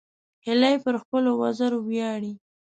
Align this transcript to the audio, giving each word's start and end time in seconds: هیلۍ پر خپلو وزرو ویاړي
هیلۍ 0.45 0.75
پر 0.83 0.95
خپلو 1.03 1.29
وزرو 1.41 1.79
ویاړي 1.87 2.33